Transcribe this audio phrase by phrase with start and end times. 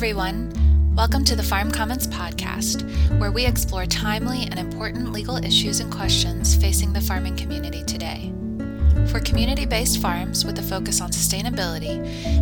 [0.00, 0.50] everyone.
[0.96, 5.92] Welcome to the Farm Commons podcast, where we explore timely and important legal issues and
[5.92, 8.32] questions facing the farming community today.
[9.08, 12.00] For community based farms with a focus on sustainability,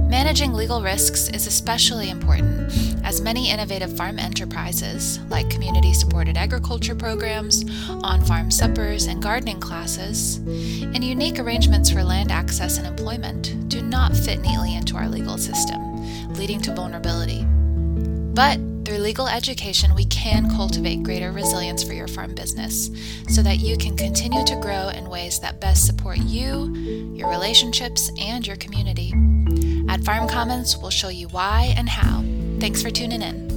[0.09, 6.95] managing legal risks is especially important as many innovative farm enterprises, like community supported agriculture
[6.95, 13.68] programs, on farm suppers, and gardening classes, and unique arrangements for land access and employment,
[13.89, 17.45] not fit neatly into our legal system, leading to vulnerability.
[17.45, 22.91] But through legal education, we can cultivate greater resilience for your farm business
[23.29, 26.75] so that you can continue to grow in ways that best support you,
[27.15, 29.13] your relationships, and your community.
[29.89, 32.23] At Farm Commons, we'll show you why and how.
[32.61, 33.49] Thanks for tuning in.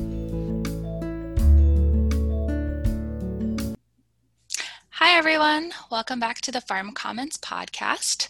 [4.90, 5.72] Hi, everyone.
[5.90, 8.28] Welcome back to the Farm Commons podcast.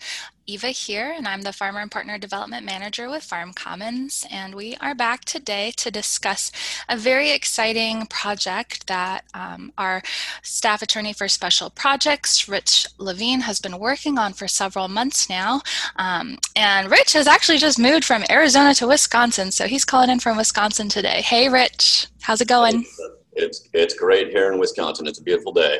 [0.51, 4.25] Eva here, and I'm the Farmer and Partner Development Manager with Farm Commons.
[4.29, 6.51] And we are back today to discuss
[6.89, 10.01] a very exciting project that um, our
[10.43, 15.61] staff attorney for special projects, Rich Levine, has been working on for several months now.
[15.95, 20.19] Um, and Rich has actually just moved from Arizona to Wisconsin, so he's calling in
[20.19, 21.21] from Wisconsin today.
[21.21, 22.85] Hey, Rich, how's it going?
[23.31, 25.07] It's, it's great here in Wisconsin.
[25.07, 25.79] It's a beautiful day.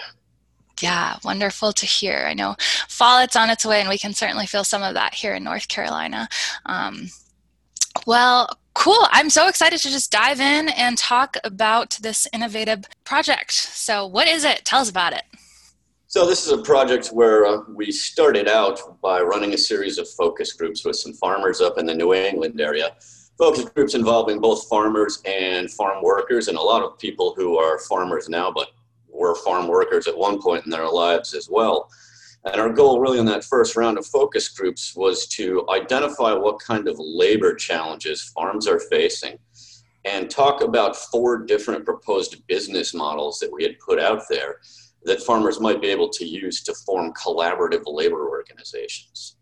[0.81, 2.25] Yeah, wonderful to hear.
[2.27, 2.55] I know
[2.87, 5.43] fall it's on its way, and we can certainly feel some of that here in
[5.43, 6.27] North Carolina.
[6.65, 7.09] Um,
[8.07, 9.07] well, cool.
[9.11, 13.51] I'm so excited to just dive in and talk about this innovative project.
[13.51, 14.65] So, what is it?
[14.65, 15.23] Tell us about it.
[16.07, 20.09] So, this is a project where uh, we started out by running a series of
[20.09, 22.95] focus groups with some farmers up in the New England area.
[23.38, 27.79] Focus groups involving both farmers and farm workers, and a lot of people who are
[27.79, 28.69] farmers now but
[29.11, 31.89] were farm workers at one point in their lives as well.
[32.45, 36.59] And our goal, really, in that first round of focus groups was to identify what
[36.59, 39.37] kind of labor challenges farms are facing
[40.05, 44.57] and talk about four different proposed business models that we had put out there
[45.03, 49.38] that farmers might be able to use to form collaborative labor organizations.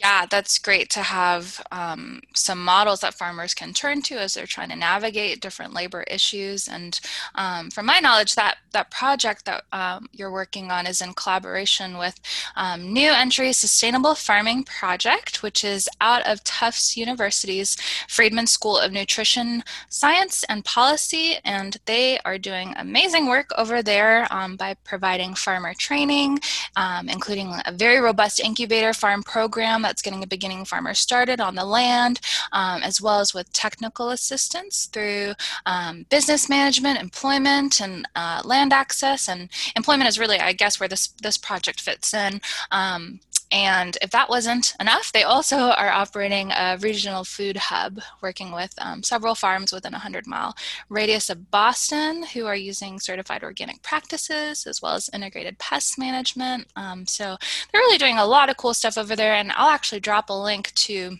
[0.00, 4.46] Yeah, that's great to have um, some models that farmers can turn to as they're
[4.46, 6.68] trying to navigate different labor issues.
[6.68, 6.98] And
[7.34, 11.98] um, from my knowledge, that that project that um, you're working on is in collaboration
[11.98, 12.18] with
[12.56, 17.76] um, New Entry Sustainable Farming Project, which is out of Tufts University's
[18.08, 24.26] Friedman School of Nutrition Science and Policy, and they are doing amazing work over there
[24.30, 26.38] um, by providing farmer training,
[26.76, 31.56] um, including a very robust incubator farm program that's getting a beginning farmer started on
[31.56, 32.20] the land,
[32.52, 35.32] um, as well as with technical assistance through
[35.66, 39.28] um, business management, employment, and uh, land access.
[39.28, 42.40] And employment is really, I guess, where this this project fits in.
[42.70, 43.18] Um,
[43.52, 48.72] and if that wasn't enough, they also are operating a regional food hub, working with
[48.78, 50.54] um, several farms within a 100 mile
[50.88, 56.68] radius of Boston who are using certified organic practices as well as integrated pest management.
[56.76, 57.36] Um, so
[57.72, 59.34] they're really doing a lot of cool stuff over there.
[59.34, 61.16] And I'll actually drop a link to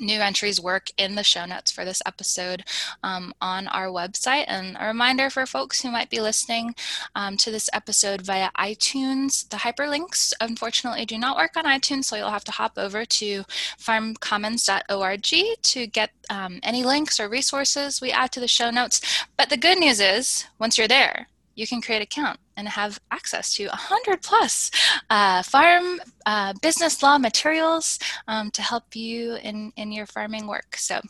[0.00, 2.64] New Entry's work in the show notes for this episode
[3.02, 4.44] um, on our website.
[4.48, 6.74] And a reminder for folks who might be listening
[7.14, 12.16] um, to this episode via iTunes, the hyperlinks unfortunately do not work on iTunes, so
[12.16, 13.44] you'll have to hop over to
[13.78, 19.24] farmcommons.org to get um, any links or resources we add to the show notes.
[19.36, 23.00] But the good news is, once you're there, you can create an account and have
[23.10, 24.70] access to 100 plus
[25.10, 30.76] uh, farm uh, business law materials um, to help you in, in your farming work.
[30.76, 31.00] So,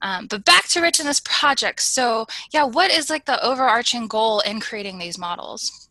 [0.00, 1.80] um, but back to Rich and this project.
[1.80, 5.88] So, yeah, what is like the overarching goal in creating these models?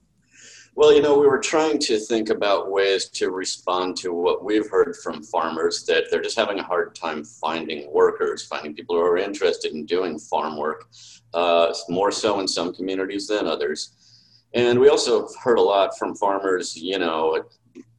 [0.78, 4.69] Well, you know, we were trying to think about ways to respond to what we've
[4.69, 9.01] heard from farmers that they're just having a hard time finding workers, finding people who
[9.01, 10.88] are interested in doing farm work,
[11.34, 13.97] uh, more so in some communities than others.
[14.53, 17.46] And we also heard a lot from farmers, you know,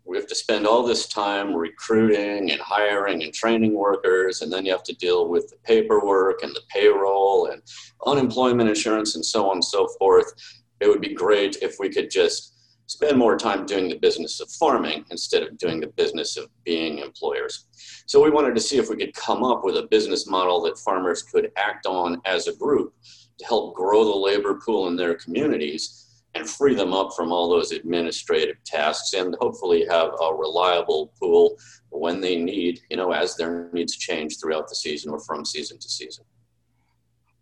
[0.08, 4.64] we have to spend all this time recruiting and hiring and training workers, and then
[4.64, 7.60] you have to deal with the paperwork and the payroll and
[8.06, 10.32] unemployment insurance and so on and so forth.
[10.80, 12.54] It would be great if we could just
[12.86, 17.00] spend more time doing the business of farming instead of doing the business of being
[17.00, 17.66] employers.
[18.06, 20.78] So we wanted to see if we could come up with a business model that
[20.78, 22.94] farmers could act on as a group
[23.40, 26.07] to help grow the labor pool in their communities
[26.38, 31.58] and free them up from all those administrative tasks and hopefully have a reliable pool
[31.90, 35.78] when they need, you know, as their needs change throughout the season or from season
[35.78, 36.24] to season.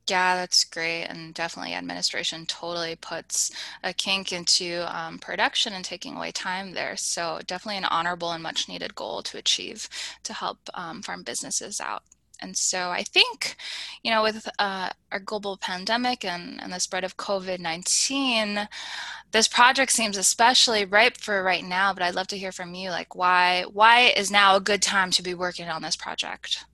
[0.09, 1.05] Yeah, that's great.
[1.05, 3.51] And definitely, administration totally puts
[3.83, 6.97] a kink into um, production and taking away time there.
[6.97, 9.89] So, definitely an honorable and much needed goal to achieve
[10.23, 12.05] to help um, farm businesses out.
[12.41, 13.57] And so I think,
[14.03, 18.69] you know, with uh, our global pandemic and, and the spread of COVID 19,
[19.33, 21.93] this project seems especially ripe for right now.
[21.93, 22.91] But I'd love to hear from you.
[22.91, 26.65] Like, why why is now a good time to be working on this project?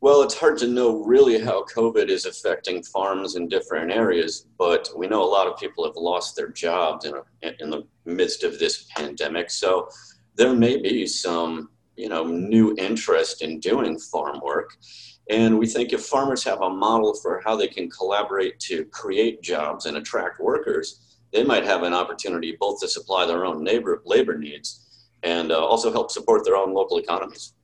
[0.00, 4.88] Well, it's hard to know really how COVID is affecting farms in different areas, but
[4.96, 8.44] we know a lot of people have lost their jobs in, a, in the midst
[8.44, 9.50] of this pandemic.
[9.50, 9.88] So
[10.36, 14.76] there may be some you know new interest in doing farm work.
[15.30, 19.42] And we think if farmers have a model for how they can collaborate to create
[19.42, 24.02] jobs and attract workers they might have an opportunity both to supply their own labor,
[24.04, 24.86] labor needs
[25.22, 27.54] and uh, also help support their own local economies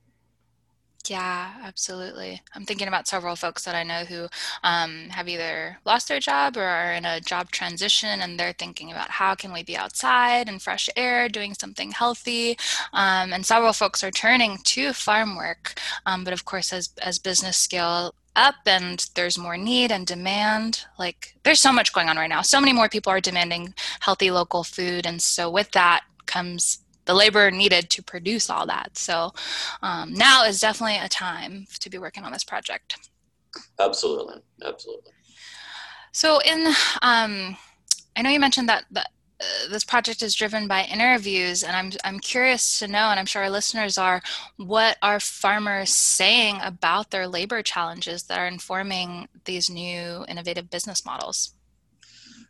[1.09, 2.41] yeah, absolutely.
[2.53, 4.27] I'm thinking about several folks that I know who
[4.63, 8.91] um, have either lost their job or are in a job transition, and they're thinking
[8.91, 12.57] about how can we be outside in fresh air, doing something healthy.
[12.93, 17.19] Um, and several folks are turning to farm work, um, but of course, as as
[17.19, 22.17] business scale up and there's more need and demand like there's so much going on
[22.17, 26.03] right now so many more people are demanding healthy local food and so with that
[26.25, 28.97] comes the labor needed to produce all that.
[28.97, 29.33] So
[29.81, 33.09] um, now is definitely a time to be working on this project.
[33.79, 35.11] Absolutely, absolutely.
[36.11, 36.67] So in,
[37.01, 37.57] um,
[38.15, 39.09] I know you mentioned that that
[39.41, 43.25] uh, this project is driven by interviews, and I'm I'm curious to know, and I'm
[43.25, 44.21] sure our listeners are,
[44.55, 51.05] what are farmers saying about their labor challenges that are informing these new innovative business
[51.05, 51.54] models?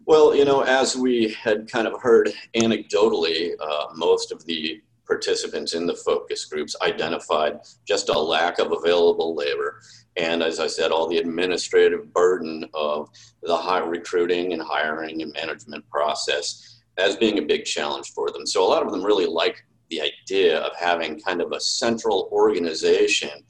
[0.07, 5.73] Well, you know, as we had kind of heard anecdotally, uh, most of the participants
[5.73, 9.81] in the focus groups identified just a lack of available labor.
[10.15, 13.09] And as I said, all the administrative burden of
[13.41, 18.45] the high recruiting and hiring and management process as being a big challenge for them.
[18.45, 22.29] So a lot of them really like the idea of having kind of a central
[22.31, 23.43] organization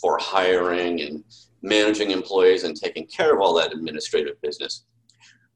[0.00, 1.24] for hiring and
[1.62, 4.84] managing employees and taking care of all that administrative business.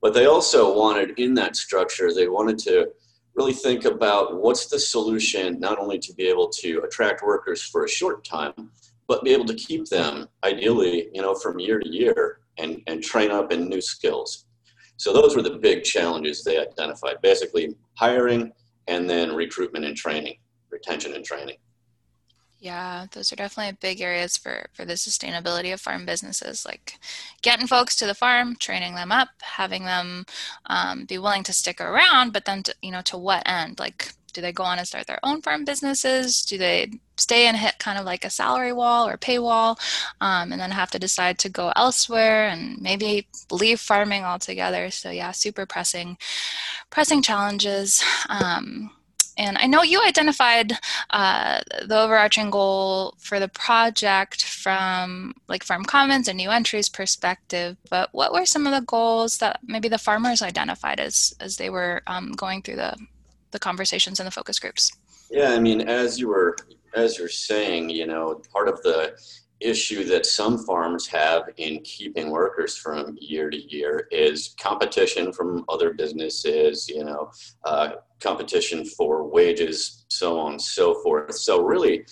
[0.01, 2.89] But they also wanted in that structure, they wanted to
[3.35, 7.85] really think about what's the solution not only to be able to attract workers for
[7.85, 8.71] a short time,
[9.07, 13.03] but be able to keep them ideally, you know, from year to year and, and
[13.03, 14.47] train up in new skills.
[14.97, 18.53] So those were the big challenges they identified, basically hiring
[18.89, 20.39] and then recruitment and training,
[20.71, 21.57] retention and training.
[22.61, 26.95] Yeah, those are definitely big areas for for the sustainability of farm businesses, like
[27.41, 30.27] getting folks to the farm, training them up, having them
[30.67, 32.33] um, be willing to stick around.
[32.33, 33.79] But then, to, you know, to what end?
[33.79, 36.43] Like, do they go on and start their own farm businesses?
[36.43, 39.79] Do they stay and hit kind of like a salary wall or paywall,
[40.21, 44.91] um, and then have to decide to go elsewhere and maybe leave farming altogether?
[44.91, 46.19] So yeah, super pressing,
[46.91, 48.03] pressing challenges.
[48.29, 48.91] Um,
[49.39, 50.73] and I know you identified
[51.11, 57.77] uh, the overarching goal for the project from like Farm Commons and New Entry's perspective,
[57.89, 61.71] but what were some of the goals that maybe the farmers identified as as they
[61.71, 62.97] were um, going through the
[63.53, 64.91] the conversations and the focus groups?
[65.31, 66.57] Yeah, I mean, as you were
[66.95, 69.17] as you're saying, you know, part of the
[69.61, 75.65] issue that some farms have in keeping workers from year to year is competition from
[75.69, 77.31] other businesses, you know,
[77.65, 81.35] uh, competition for wages, so on and so forth.
[81.37, 82.05] So, really,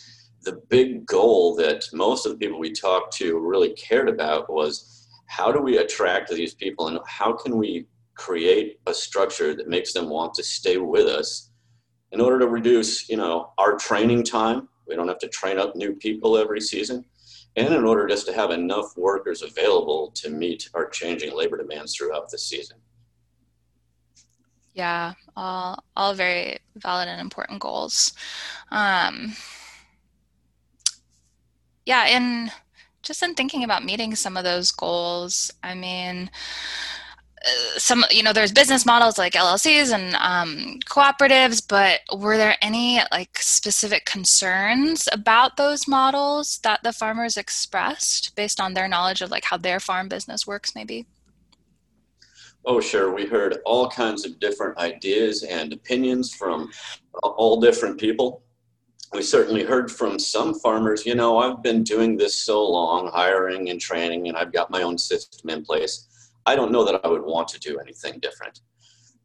[0.42, 5.08] the big goal that most of the people we talked to really cared about was
[5.26, 9.92] how do we attract these people and how can we create a structure that makes
[9.92, 11.50] them want to stay with us
[12.12, 14.68] in order to reduce, you know, our training time.
[14.86, 17.04] We don't have to train up new people every season
[17.56, 21.96] and in order just to have enough workers available to meet our changing labor demands
[21.96, 22.78] throughout the season.
[24.76, 28.12] Yeah, all, all very valid and important goals.
[28.70, 29.32] Um,
[31.86, 32.52] yeah, and
[33.02, 36.30] just in thinking about meeting some of those goals, I mean,
[37.78, 43.00] some you know there's business models like llcs and um, cooperatives but were there any
[43.12, 49.30] like specific concerns about those models that the farmers expressed based on their knowledge of
[49.30, 51.06] like how their farm business works maybe
[52.66, 56.70] oh sure we heard all kinds of different ideas and opinions from
[57.22, 58.42] all different people
[59.12, 63.70] we certainly heard from some farmers you know i've been doing this so long hiring
[63.70, 66.08] and training and i've got my own system in place
[66.46, 68.60] I don't know that I would want to do anything different.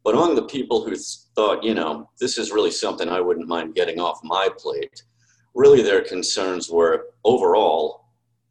[0.04, 0.96] But among the people who
[1.36, 5.04] thought, you know, this is really something I wouldn't mind getting off my plate,
[5.54, 8.01] really their concerns were overall,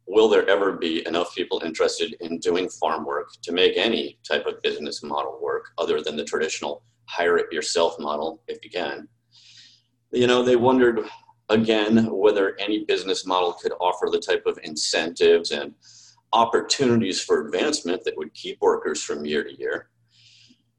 [0.06, 4.46] will there ever be enough people interested in doing farm work to make any type
[4.46, 9.08] of business model work other than the traditional hire it yourself model if you can?
[10.12, 11.00] You know, they wondered
[11.52, 15.74] again, whether any business model could offer the type of incentives and
[16.32, 19.90] opportunities for advancement that would keep workers from year to year.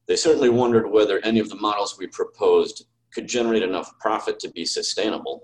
[0.07, 4.49] They certainly wondered whether any of the models we proposed could generate enough profit to
[4.49, 5.43] be sustainable.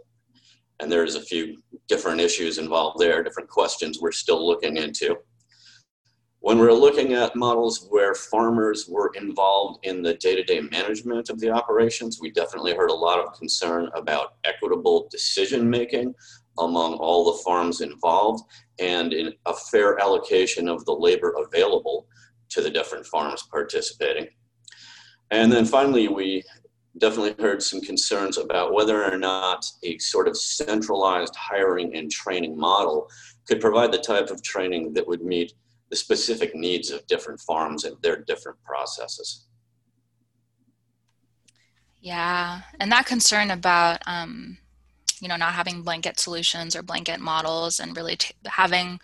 [0.80, 5.18] And there's a few different issues involved there, different questions we're still looking into.
[6.42, 11.30] When we're looking at models where farmers were involved in the day to day management
[11.30, 16.16] of the operations, we definitely heard a lot of concern about equitable decision making
[16.58, 18.44] among all the farms involved
[18.80, 22.08] and in a fair allocation of the labor available
[22.50, 24.28] to the different farms participating.
[25.32, 26.44] And then finally, we
[27.00, 32.58] definitely heard some concerns about whether or not a sort of centralized hiring and training
[32.58, 33.10] model
[33.48, 35.54] could provide the type of training that would meet
[35.90, 39.48] the specific needs of different farms and their different processes.
[42.02, 44.58] Yeah, and that concern about um,
[45.20, 49.00] you know not having blanket solutions or blanket models and really t- having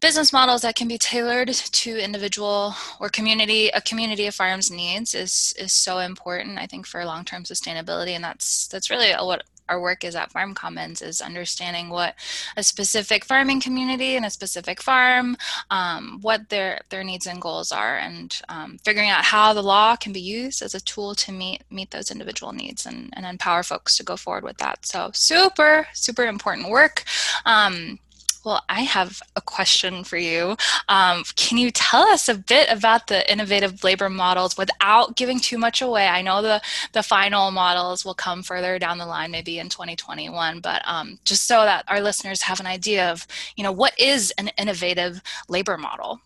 [0.00, 5.14] business models that can be tailored to individual or community a community of farms needs
[5.14, 8.10] is is so important i think for long-term sustainability.
[8.10, 12.16] And that's that's really what our work is at farm commons is understanding what
[12.56, 15.36] a specific farming community and a specific farm
[15.70, 19.94] um, what their their needs and goals are and um, figuring out how the law
[19.94, 23.62] can be used as a tool to meet meet those individual needs and, and empower
[23.62, 24.84] folks to go forward with that.
[24.84, 27.04] So super super important work.
[27.46, 28.00] Um,
[28.44, 30.56] well, I have a question for you.
[30.88, 35.58] Um, can you tell us a bit about the innovative labor models without giving too
[35.58, 36.08] much away?
[36.08, 40.60] I know the, the final models will come further down the line, maybe in 2021,
[40.60, 44.32] but um, just so that our listeners have an idea of, you know, what is
[44.38, 46.20] an innovative labor model?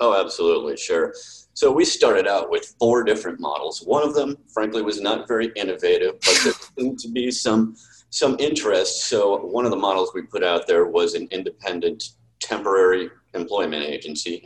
[0.00, 1.14] Oh, absolutely, sure.
[1.54, 3.82] So we started out with four different models.
[3.84, 7.76] One of them, frankly, was not very innovative, but there seemed to be some
[8.14, 9.08] some interest.
[9.08, 14.40] So one of the models we put out there was an independent temporary employment agency.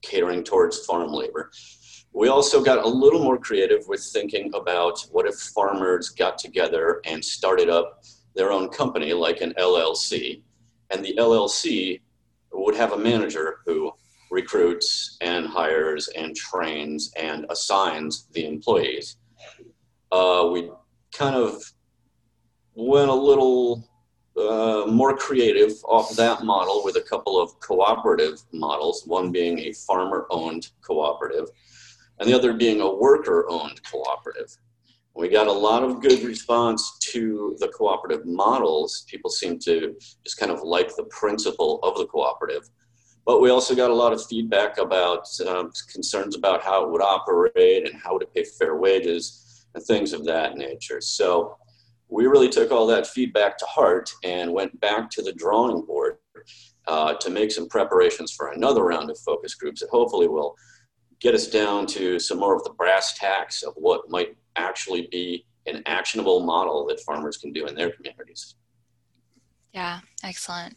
[0.00, 1.50] Catering towards farm labor.
[2.14, 7.02] We also got a little more creative with thinking about what if farmers got together
[7.04, 8.02] and started up
[8.34, 10.40] their own company like an LLC.
[10.90, 12.00] And the LLC
[12.52, 13.92] would have a manager who
[14.30, 19.18] recruits and hires and trains and assigns the employees.
[20.10, 20.70] Uh, we
[21.12, 21.62] kind of
[22.76, 23.88] went a little
[24.36, 29.72] uh, more creative off that model with a couple of cooperative models, one being a
[29.72, 31.48] farmer owned cooperative,
[32.20, 34.54] and the other being a worker owned cooperative.
[35.14, 39.06] We got a lot of good response to the cooperative models.
[39.08, 42.68] People seem to just kind of like the principle of the cooperative.
[43.24, 47.00] But we also got a lot of feedback about um, concerns about how it would
[47.00, 51.00] operate and how to pay fair wages and things of that nature.
[51.00, 51.56] So
[52.08, 56.18] we really took all that feedback to heart and went back to the drawing board
[56.86, 60.54] uh, to make some preparations for another round of focus groups that hopefully will
[61.20, 65.44] get us down to some more of the brass tacks of what might actually be
[65.66, 68.54] an actionable model that farmers can do in their communities.
[69.72, 70.76] Yeah, excellent.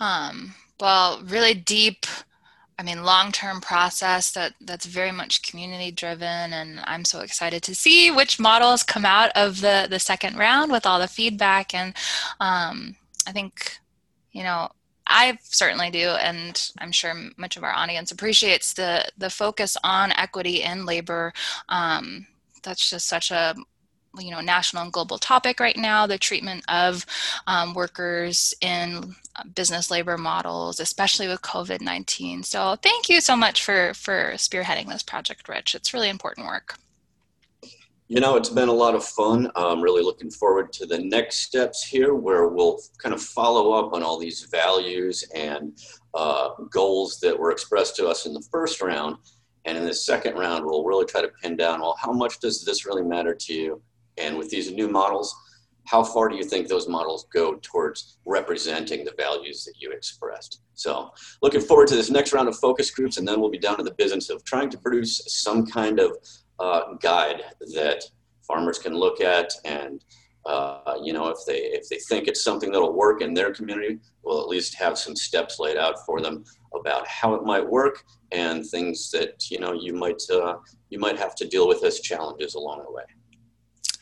[0.00, 2.04] Um, well, really deep
[2.78, 7.74] I mean, long-term process that that's very much community driven, and I'm so excited to
[7.74, 11.74] see which models come out of the the second round with all the feedback.
[11.74, 11.94] And
[12.40, 13.78] um, I think,
[14.32, 14.70] you know,
[15.06, 20.12] I certainly do, and I'm sure much of our audience appreciates the the focus on
[20.12, 21.32] equity in labor.
[21.68, 22.26] Um,
[22.62, 23.54] that's just such a
[24.18, 27.04] you know national and global topic right now the treatment of
[27.46, 29.14] um, workers in
[29.54, 35.02] business labor models especially with covid-19 so thank you so much for for spearheading this
[35.02, 35.74] project rich.
[35.74, 36.76] It's really important work.
[38.08, 39.50] You know it's been a lot of fun.
[39.56, 43.92] I'm really looking forward to the next steps here where we'll kind of follow up
[43.94, 45.78] on all these values and
[46.12, 49.16] uh, goals that were expressed to us in the first round.
[49.64, 52.62] And in the second round, we'll really try to pin down well, how much does
[52.64, 53.82] this really matter to you?
[54.18, 55.34] And with these new models,
[55.86, 60.62] how far do you think those models go towards representing the values that you expressed?
[60.74, 61.10] So,
[61.42, 63.82] looking forward to this next round of focus groups, and then we'll be down to
[63.82, 66.16] the business of trying to produce some kind of
[66.58, 67.42] uh, guide
[67.74, 68.02] that
[68.46, 70.04] farmers can look at and
[70.46, 73.98] uh, you know if they if they think it's something that'll work in their community
[74.22, 76.44] we'll at least have some steps laid out for them
[76.74, 80.56] about how it might work and things that you know you might uh,
[80.90, 83.04] you might have to deal with as challenges along the way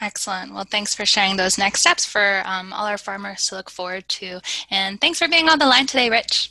[0.03, 0.53] Excellent.
[0.53, 4.09] Well, thanks for sharing those next steps for um, all our farmers to look forward
[4.09, 4.41] to.
[4.69, 6.51] And thanks for being on the line today, Rich.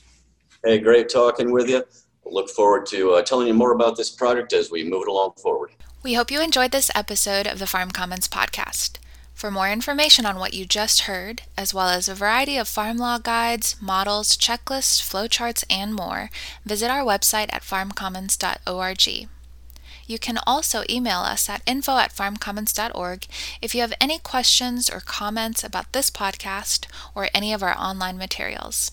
[0.63, 1.84] Hey, great talking with you.
[2.24, 5.34] Look forward to uh, telling you more about this project as we move it along
[5.34, 5.72] forward.
[6.01, 9.00] We hope you enjoyed this episode of the Farm Commons podcast.
[9.34, 12.98] For more information on what you just heard, as well as a variety of farm
[12.98, 16.29] law guides, models, checklists, flowcharts, and more,
[16.65, 19.27] visit our website at farmcommons.org.
[20.08, 23.25] You can also email us at info at farmcommons.org
[23.62, 28.17] if you have any questions or comments about this podcast or any of our online
[28.17, 28.91] materials.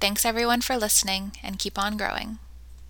[0.00, 2.38] Thanks everyone for listening and keep on growing.